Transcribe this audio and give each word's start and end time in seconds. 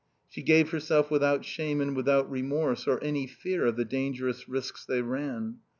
She 0.27 0.41
gave 0.41 0.71
herself 0.71 1.11
without 1.11 1.45
shame 1.45 1.79
and 1.79 1.95
without 1.95 2.27
remorse, 2.27 2.87
or 2.87 2.99
any 3.03 3.27
fear 3.27 3.67
of 3.67 3.75
the 3.75 3.85
dangerous 3.85 4.49
risks 4.49 4.83
they 4.83 5.03
ran. 5.03 5.57